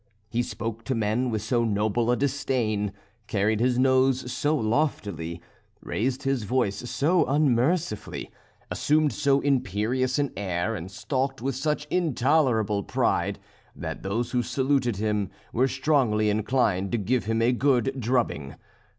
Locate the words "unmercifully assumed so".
7.25-9.41